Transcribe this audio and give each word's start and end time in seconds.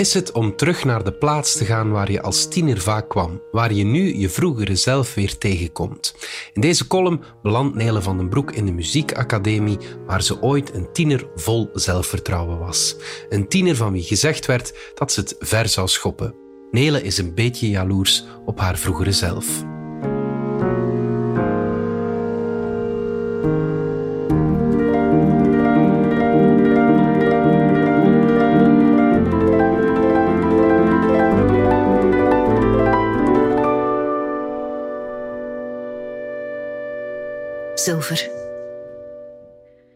is 0.00 0.14
het 0.14 0.32
om 0.32 0.56
terug 0.56 0.84
naar 0.84 1.04
de 1.04 1.12
plaats 1.12 1.56
te 1.56 1.64
gaan 1.64 1.90
waar 1.90 2.12
je 2.12 2.22
als 2.22 2.48
tiener 2.48 2.80
vaak 2.80 3.08
kwam, 3.08 3.42
waar 3.50 3.72
je 3.72 3.84
nu 3.84 4.18
je 4.18 4.28
vroegere 4.28 4.76
zelf 4.76 5.14
weer 5.14 5.38
tegenkomt? 5.38 6.14
In 6.52 6.60
deze 6.60 6.86
column 6.86 7.20
belandt 7.42 7.76
Nele 7.76 8.02
van 8.02 8.16
den 8.16 8.28
Broek 8.28 8.52
in 8.52 8.66
de 8.66 8.72
muziekacademie, 8.72 9.78
waar 10.06 10.22
ze 10.22 10.42
ooit 10.42 10.74
een 10.74 10.92
tiener 10.92 11.28
vol 11.34 11.70
zelfvertrouwen 11.72 12.58
was. 12.58 12.96
Een 13.28 13.48
tiener 13.48 13.76
van 13.76 13.92
wie 13.92 14.02
gezegd 14.02 14.46
werd 14.46 14.74
dat 14.94 15.12
ze 15.12 15.20
het 15.20 15.36
ver 15.38 15.68
zou 15.68 15.88
schoppen. 15.88 16.34
Nele 16.70 17.02
is 17.02 17.18
een 17.18 17.34
beetje 17.34 17.70
jaloers 17.70 18.24
op 18.44 18.58
haar 18.58 18.78
vroegere 18.78 19.12
zelf. 19.12 19.69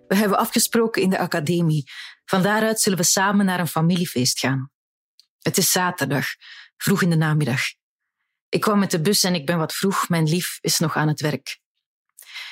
We 0.06 0.16
hebben 0.16 0.38
afgesproken 0.38 1.02
in 1.02 1.10
de 1.10 1.18
academie. 1.18 1.84
Van 2.24 2.42
daaruit 2.42 2.80
zullen 2.80 2.98
we 2.98 3.04
samen 3.04 3.46
naar 3.46 3.60
een 3.60 3.68
familiefeest 3.68 4.38
gaan. 4.38 4.70
Het 5.38 5.56
is 5.56 5.70
zaterdag, 5.70 6.26
vroeg 6.76 7.02
in 7.02 7.10
de 7.10 7.16
namiddag. 7.16 7.60
Ik 8.48 8.60
kwam 8.60 8.78
met 8.78 8.90
de 8.90 9.00
bus 9.00 9.22
en 9.22 9.34
ik 9.34 9.46
ben 9.46 9.58
wat 9.58 9.74
vroeg. 9.74 10.08
Mijn 10.08 10.28
lief 10.28 10.58
is 10.60 10.78
nog 10.78 10.96
aan 10.96 11.08
het 11.08 11.20
werk. 11.20 11.60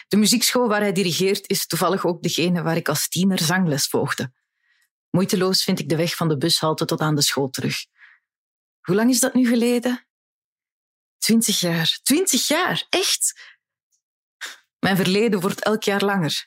De 0.09 0.17
muziekschool 0.17 0.69
waar 0.69 0.81
hij 0.81 0.93
dirigeert 0.93 1.49
is 1.49 1.67
toevallig 1.67 2.05
ook 2.07 2.23
degene 2.23 2.63
waar 2.63 2.77
ik 2.77 2.89
als 2.89 3.09
tiener 3.09 3.39
zangles 3.39 3.87
volgde. 3.87 4.33
Moeiteloos 5.11 5.65
vind 5.65 5.79
ik 5.79 5.89
de 5.89 5.97
weg 5.97 6.15
van 6.15 6.29
de 6.29 6.37
bushalte 6.37 6.85
tot 6.85 7.01
aan 7.01 7.15
de 7.15 7.23
school 7.23 7.51
terug. 7.51 7.77
Hoe 8.81 8.95
lang 8.95 9.11
is 9.11 9.21
dat 9.21 9.35
nu 9.35 9.47
geleden? 9.47 10.07
Twintig 11.19 11.61
jaar. 11.61 11.99
Twintig 12.03 12.49
jaar, 12.49 12.87
echt? 12.89 13.41
Mijn 14.83 14.97
verleden 14.97 15.41
wordt 15.41 15.61
elk 15.61 15.83
jaar 15.83 16.05
langer. 16.05 16.47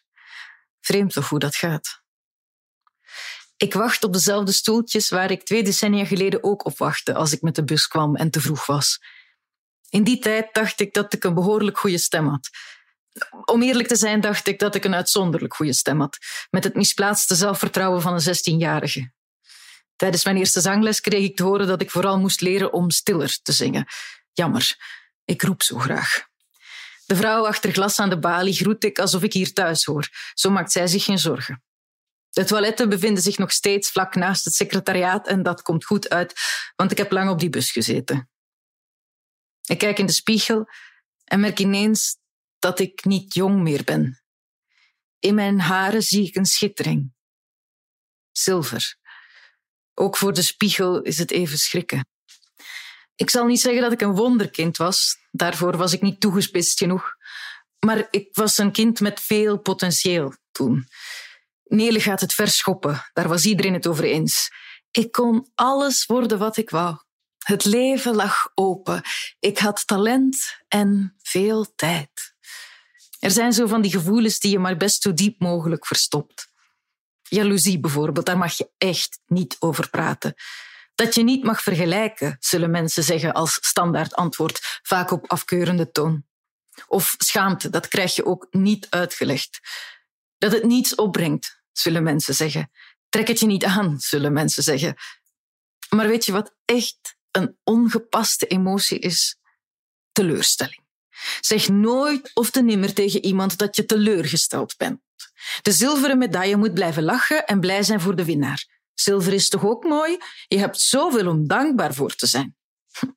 Vreemd 0.82 1.14
toch 1.14 1.30
hoe 1.30 1.40
dat 1.40 1.56
gaat. 1.56 2.02
Ik 3.58 3.74
wacht 3.74 4.04
op 4.04 4.14
dezelfde 4.14 4.52
stoeltjes 4.52 5.10
waar 5.10 5.32
ik 5.32 5.44
twee 5.44 5.64
decennia 5.64 6.06
geleden 6.06 6.44
ook 6.44 6.66
op 6.66 6.78
wachtte 6.78 7.14
als 7.14 7.32
ik 7.32 7.42
met 7.42 7.56
de 7.56 7.64
bus 7.64 7.88
kwam 7.88 8.16
en 8.16 8.32
te 8.32 8.42
vroeg 8.42 8.66
was. 8.66 9.00
In 9.90 10.04
die 10.04 10.20
tijd 10.20 10.54
dacht 10.54 10.80
ik 10.80 10.94
dat 10.94 11.14
ik 11.14 11.24
een 11.24 11.34
behoorlijk 11.34 11.78
goede 11.78 11.98
stem 11.98 12.28
had. 12.28 12.50
Om 13.46 13.62
eerlijk 13.62 13.88
te 13.88 13.96
zijn 13.96 14.22
dacht 14.22 14.48
ik 14.48 14.60
dat 14.60 14.76
ik 14.76 14.84
een 14.84 14.96
uitzonderlijk 14.96 15.56
goede 15.56 15.74
stem 15.74 16.00
had, 16.00 16.18
met 16.50 16.64
het 16.64 16.76
misplaatste 16.76 17.36
zelfvertrouwen 17.36 18.02
van 18.02 18.14
een 18.14 18.36
16-jarige. 18.36 19.12
Tijdens 19.96 20.24
mijn 20.24 20.38
eerste 20.38 20.62
zangles 20.62 21.02
kreeg 21.02 21.24
ik 21.24 21.36
te 21.36 21.44
horen 21.44 21.68
dat 21.68 21.82
ik 21.82 21.92
vooral 21.92 22.20
moest 22.20 22.42
leren 22.42 22.74
om 22.74 22.90
stiller 22.90 23.40
te 23.42 23.52
zingen. 23.52 23.88
Jammer, 24.34 24.76
ik 25.26 25.42
roep 25.42 25.64
zo 25.64 25.78
graag. 25.78 26.34
De 27.06 27.16
vrouw 27.16 27.48
achter 27.48 27.72
glas 27.72 28.00
aan 28.00 28.10
de 28.10 28.20
balie 28.20 28.54
groet 28.54 28.84
ik 28.84 29.00
alsof 29.00 29.24
ik 29.24 29.34
hier 29.34 29.54
thuis 29.54 29.84
hoor. 29.84 30.10
Zo 30.34 30.50
maakt 30.50 30.72
zij 30.72 30.88
zich 30.88 31.04
geen 31.04 31.20
zorgen. 31.20 31.64
De 32.30 32.44
toiletten 32.44 32.90
bevinden 32.90 33.24
zich 33.24 33.38
nog 33.38 33.52
steeds 33.52 33.92
vlak 33.92 34.16
naast 34.16 34.46
het 34.46 34.54
secretariaat 34.54 35.28
en 35.28 35.44
dat 35.44 35.62
komt 35.62 35.86
goed 35.86 36.10
uit, 36.10 36.34
want 36.76 36.92
ik 36.92 36.98
heb 36.98 37.12
lang 37.12 37.30
op 37.30 37.40
die 37.40 37.50
bus 37.50 37.72
gezeten. 37.72 38.30
Ik 39.66 39.78
kijk 39.78 40.00
in 40.00 40.06
de 40.06 40.12
spiegel 40.12 40.70
en 41.24 41.40
merk 41.40 41.60
ineens 41.60 42.18
dat 42.60 42.80
ik 42.80 43.06
niet 43.06 43.34
jong 43.34 43.62
meer 43.62 43.84
ben. 43.84 44.24
In 45.20 45.36
mijn 45.36 45.60
haren 45.60 46.02
zie 46.02 46.28
ik 46.28 46.36
een 46.36 46.46
schittering. 46.46 47.14
Zilver. 48.32 48.98
Ook 49.94 50.18
voor 50.18 50.34
de 50.34 50.42
spiegel 50.42 51.02
is 51.02 51.18
het 51.18 51.32
even 51.32 51.58
schrikken. 51.58 52.08
Ik 53.16 53.30
zal 53.30 53.46
niet 53.46 53.62
zeggen 53.62 53.82
dat 53.82 53.92
ik 53.92 54.02
een 54.02 54.16
wonderkind 54.16 54.78
was. 54.78 55.18
Daarvoor 55.32 55.78
was 55.78 55.94
ik 55.94 56.02
niet 56.02 56.20
toegespitst 56.20 56.78
genoeg. 56.78 57.16
Maar 57.86 58.08
ik 58.12 58.30
was 58.32 58.58
een 58.58 58.72
kind 58.72 59.00
met 59.00 59.20
veel 59.20 59.58
potentieel 59.58 60.34
toen. 60.52 60.88
Nele 61.64 62.00
gaat 62.00 62.22
het 62.22 62.34
verschoppen. 62.34 63.10
Daar 63.14 63.28
was 63.28 63.46
iedereen 63.46 63.74
het 63.74 63.88
over 63.88 64.04
eens. 64.04 64.50
Ik 64.92 65.12
kon 65.12 65.52
alles 65.56 66.06
worden 66.06 66.38
wat 66.38 66.58
ik 66.58 66.70
wou. 66.70 66.98
Het 67.38 67.66
leven 67.66 68.16
lag 68.16 68.52
open. 68.54 69.02
Ik 69.40 69.58
had 69.58 69.88
talent 69.88 70.38
en 70.68 71.16
veel 71.22 71.76
tijd. 71.76 72.36
Er 73.20 73.32
zijn 73.32 73.54
zo 73.54 73.68
van 73.68 73.82
die 73.82 73.92
gevoelens 73.92 74.40
die 74.40 74.52
je 74.52 74.60
maar 74.60 74.78
best 74.78 75.02
zo 75.02 75.14
diep 75.14 75.40
mogelijk 75.40 75.86
verstopt. 75.86 76.48
Jaloezie 77.22 77.80
bijvoorbeeld, 77.80 78.26
daar 78.26 78.38
mag 78.38 78.58
je 78.58 78.70
echt 78.78 79.20
niet 79.26 79.56
over 79.60 79.90
praten. 79.90 80.34
Dat 80.96 81.16
je 81.16 81.24
niet 81.24 81.44
mag 81.44 81.62
vergelijken, 81.62 82.38
zullen 82.40 82.72
mensen 82.72 83.04
zeggen 83.04 83.34
als 83.34 83.58
standaard 83.62 84.14
antwoord, 84.16 84.80
vaak 84.82 85.12
op 85.12 85.32
afkeurende 85.32 85.92
toon. 85.92 86.26
Of 86.88 87.16
schaamte, 87.18 87.70
dat 87.70 87.88
krijg 87.88 88.16
je 88.16 88.26
ook 88.26 88.48
niet 88.52 88.88
uitgelegd. 88.90 89.60
Dat 90.38 90.52
het 90.52 90.64
niets 90.64 90.96
opbrengt, 90.96 91.62
zullen 91.72 92.04
mensen 92.04 92.36
zeggen. 92.36 92.72
Trek 93.10 93.28
het 93.28 93.40
je 93.40 93.46
niet 93.46 93.66
aan, 93.66 94.00
zullen 94.00 94.34
mensen 94.34 94.64
zeggen. 94.64 94.96
Maar 95.90 96.08
weet 96.08 96.26
je 96.26 96.32
wat 96.32 96.56
echt 96.66 97.16
een 97.32 97.58
ongepaste 97.64 98.48
emotie 98.48 99.00
is? 99.00 99.38
Teleurstelling. 100.12 100.84
Zeg 101.40 101.70
nooit 101.70 102.32
of 102.34 102.50
te 102.50 102.64
nimmer 102.64 102.94
tegen 102.94 103.26
iemand 103.26 103.58
dat 103.58 103.76
je 103.76 103.86
teleurgesteld 103.86 104.78
bent. 104.78 105.02
De 105.62 105.72
zilveren 105.72 106.18
medaille 106.18 106.56
moet 106.58 106.74
blijven 106.74 107.04
lachen 107.04 107.46
en 107.46 107.60
blij 107.60 107.84
zijn 107.84 108.02
voor 108.02 108.16
de 108.16 108.26
winnaar. 108.26 108.75
Zilver 108.96 109.34
is 109.34 109.50
toch 109.50 109.66
ook 109.66 109.84
mooi? 109.84 110.18
Je 110.48 110.58
hebt 110.58 110.80
zoveel 110.80 111.28
om 111.28 111.48
dankbaar 111.48 111.94
voor 111.94 112.16
te 112.16 112.28
zijn. 112.28 112.56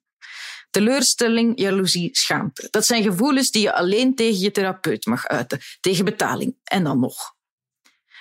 Teleurstelling, 0.71 1.61
jaloezie, 1.61 2.09
schaamte. 2.17 2.69
Dat 2.71 2.87
zijn 2.87 3.03
gevoelens 3.03 3.51
die 3.51 3.63
je 3.63 3.75
alleen 3.75 4.15
tegen 4.15 4.41
je 4.41 4.51
therapeut 4.51 5.07
mag 5.07 5.27
uiten, 5.27 5.61
tegen 5.81 6.05
betaling 6.05 6.57
en 6.65 6.85
dan 6.85 7.01
nog. 7.01 7.37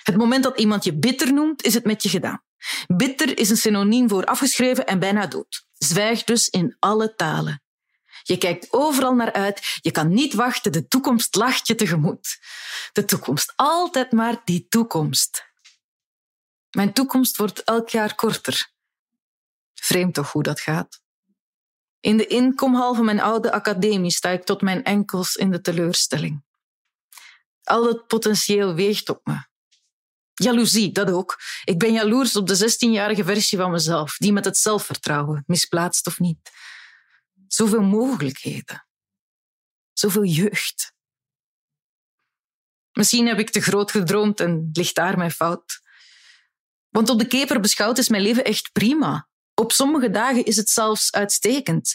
Het 0.02 0.16
moment 0.16 0.42
dat 0.42 0.58
iemand 0.58 0.84
je 0.84 0.98
bitter 0.98 1.32
noemt, 1.32 1.64
is 1.64 1.74
het 1.74 1.84
met 1.84 2.02
je 2.02 2.08
gedaan. 2.08 2.42
Bitter 2.86 3.38
is 3.38 3.50
een 3.50 3.56
synoniem 3.56 4.08
voor 4.08 4.24
afgeschreven 4.24 4.86
en 4.86 4.98
bijna 4.98 5.26
dood. 5.26 5.66
Zwijg 5.72 6.24
dus 6.24 6.48
in 6.48 6.76
alle 6.78 7.14
talen. 7.14 7.62
Je 8.22 8.38
kijkt 8.38 8.66
overal 8.70 9.14
naar 9.14 9.32
uit. 9.32 9.78
Je 9.80 9.90
kan 9.90 10.08
niet 10.08 10.34
wachten. 10.34 10.72
De 10.72 10.88
toekomst 10.88 11.34
lacht 11.34 11.66
je 11.66 11.74
tegemoet. 11.74 12.38
De 12.92 13.04
toekomst. 13.04 13.52
Altijd 13.56 14.12
maar 14.12 14.40
die 14.44 14.66
toekomst. 14.68 15.44
Mijn 16.70 16.92
toekomst 16.92 17.36
wordt 17.36 17.62
elk 17.62 17.88
jaar 17.88 18.14
korter. 18.14 18.72
Vreemd 19.74 20.14
toch 20.14 20.32
hoe 20.32 20.42
dat 20.42 20.60
gaat? 20.60 21.00
In 22.00 22.16
de 22.16 22.26
inkomhal 22.26 22.94
van 22.94 23.04
mijn 23.04 23.20
oude 23.20 23.52
academie 23.52 24.10
sta 24.10 24.28
ik 24.28 24.44
tot 24.44 24.60
mijn 24.60 24.84
enkels 24.84 25.34
in 25.34 25.50
de 25.50 25.60
teleurstelling. 25.60 26.44
Al 27.62 27.86
het 27.86 28.06
potentieel 28.06 28.74
weegt 28.74 29.08
op 29.08 29.26
me. 29.26 29.46
Jaloezie, 30.34 30.92
dat 30.92 31.10
ook. 31.10 31.40
Ik 31.64 31.78
ben 31.78 31.92
jaloers 31.92 32.36
op 32.36 32.46
de 32.46 32.56
16-jarige 32.56 33.24
versie 33.24 33.58
van 33.58 33.70
mezelf, 33.70 34.16
die 34.16 34.32
met 34.32 34.44
het 34.44 34.56
zelfvertrouwen, 34.56 35.44
misplaatst 35.46 36.06
of 36.06 36.18
niet. 36.18 36.50
Zoveel 37.46 37.82
mogelijkheden. 37.82 38.86
Zoveel 39.92 40.24
jeugd. 40.24 40.92
Misschien 42.92 43.26
heb 43.26 43.38
ik 43.38 43.50
te 43.50 43.60
groot 43.60 43.90
gedroomd 43.90 44.40
en 44.40 44.70
ligt 44.72 44.94
daar 44.94 45.18
mijn 45.18 45.30
fout. 45.30 45.82
Want 46.88 47.08
op 47.08 47.18
de 47.18 47.26
keper 47.26 47.60
beschouwd 47.60 47.98
is 47.98 48.08
mijn 48.08 48.22
leven 48.22 48.44
echt 48.44 48.72
prima. 48.72 49.28
Op 49.54 49.72
sommige 49.72 50.10
dagen 50.10 50.44
is 50.44 50.56
het 50.56 50.68
zelfs 50.70 51.12
uitstekend. 51.12 51.94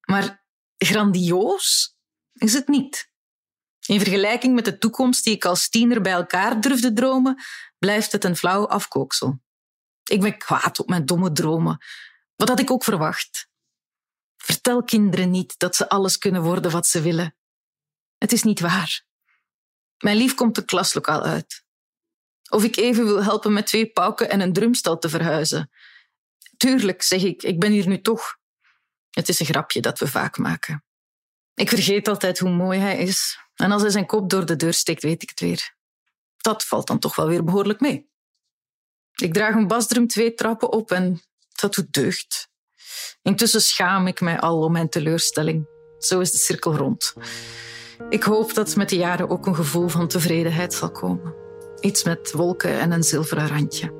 Maar 0.00 0.44
grandioos 0.76 1.96
is 2.32 2.52
het 2.52 2.68
niet. 2.68 3.12
In 3.86 4.00
vergelijking 4.00 4.54
met 4.54 4.64
de 4.64 4.78
toekomst 4.78 5.24
die 5.24 5.34
ik 5.34 5.44
als 5.44 5.68
tiener 5.68 6.00
bij 6.00 6.12
elkaar 6.12 6.60
durfde 6.60 6.92
dromen, 6.92 7.42
blijft 7.78 8.12
het 8.12 8.24
een 8.24 8.36
flauw 8.36 8.66
afkooksel. 8.66 9.42
Ik 10.04 10.20
ben 10.20 10.38
kwaad 10.38 10.78
op 10.78 10.88
mijn 10.88 11.06
domme 11.06 11.32
dromen. 11.32 11.78
Wat 12.36 12.48
had 12.48 12.60
ik 12.60 12.70
ook 12.70 12.84
verwacht? 12.84 13.48
Vertel 14.36 14.84
kinderen 14.84 15.30
niet 15.30 15.58
dat 15.58 15.76
ze 15.76 15.88
alles 15.88 16.18
kunnen 16.18 16.42
worden 16.42 16.70
wat 16.70 16.86
ze 16.86 17.00
willen. 17.00 17.36
Het 18.18 18.32
is 18.32 18.42
niet 18.42 18.60
waar. 18.60 19.04
Mijn 19.98 20.16
lief 20.16 20.34
komt 20.34 20.54
de 20.54 20.64
klaslokaal 20.64 21.22
uit. 21.22 21.63
Of 22.50 22.64
ik 22.64 22.76
even 22.76 23.04
wil 23.04 23.22
helpen 23.22 23.52
met 23.52 23.66
twee 23.66 23.86
pauken 23.86 24.30
en 24.30 24.40
een 24.40 24.52
drumstal 24.52 24.98
te 24.98 25.08
verhuizen. 25.08 25.70
Tuurlijk, 26.56 27.02
zeg 27.02 27.22
ik, 27.22 27.42
ik 27.42 27.60
ben 27.60 27.70
hier 27.70 27.88
nu 27.88 28.00
toch. 28.00 28.36
Het 29.10 29.28
is 29.28 29.40
een 29.40 29.46
grapje 29.46 29.80
dat 29.80 29.98
we 29.98 30.06
vaak 30.06 30.38
maken. 30.38 30.84
Ik 31.54 31.68
vergeet 31.68 32.08
altijd 32.08 32.38
hoe 32.38 32.50
mooi 32.50 32.78
hij 32.78 32.98
is. 32.98 33.38
En 33.54 33.72
als 33.72 33.82
hij 33.82 33.90
zijn 33.90 34.06
kop 34.06 34.30
door 34.30 34.46
de 34.46 34.56
deur 34.56 34.74
steekt, 34.74 35.02
weet 35.02 35.22
ik 35.22 35.28
het 35.28 35.40
weer. 35.40 35.74
Dat 36.36 36.64
valt 36.64 36.86
dan 36.86 36.98
toch 36.98 37.16
wel 37.16 37.26
weer 37.26 37.44
behoorlijk 37.44 37.80
mee. 37.80 38.10
Ik 39.14 39.32
draag 39.32 39.54
een 39.54 39.66
basdrum 39.66 40.06
twee 40.06 40.34
trappen 40.34 40.72
op 40.72 40.90
en 40.90 41.22
dat 41.60 41.74
doet 41.74 41.92
deugd. 41.92 42.48
Intussen 43.22 43.62
schaam 43.62 44.06
ik 44.06 44.20
mij 44.20 44.40
al 44.40 44.62
om 44.62 44.72
mijn 44.72 44.88
teleurstelling. 44.88 45.66
Zo 45.98 46.20
is 46.20 46.30
de 46.30 46.38
cirkel 46.38 46.76
rond. 46.76 47.14
Ik 48.08 48.22
hoop 48.22 48.54
dat 48.54 48.76
met 48.76 48.88
de 48.88 48.96
jaren 48.96 49.28
ook 49.28 49.46
een 49.46 49.54
gevoel 49.54 49.88
van 49.88 50.08
tevredenheid 50.08 50.74
zal 50.74 50.90
komen. 50.90 51.43
Iets 51.84 52.04
met 52.04 52.32
wolken 52.32 52.78
en 52.78 52.92
een 52.92 53.02
zilveren 53.02 53.48
randje. 53.48 53.92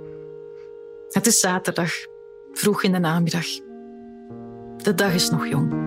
Het 1.10 1.26
is 1.26 1.40
zaterdag. 1.40 1.92
vroeg 2.52 2.82
in 2.82 2.92
de 2.92 2.98
namiddag. 2.98 3.46
De 4.76 4.94
dag 4.94 5.14
is 5.14 5.30
nog 5.30 5.46
jong. 5.46 5.83